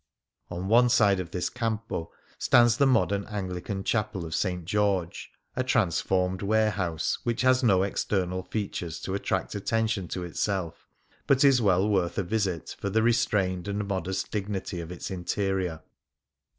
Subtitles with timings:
[0.49, 4.65] On one side of this campo stands the modern Anglican Chapel of St.
[4.65, 10.87] George, a transformed warehouse which has no external features to attract attention to itself,
[11.27, 15.11] but is well worth a visit for the re strained and modest dignity of its
[15.11, 15.83] interior.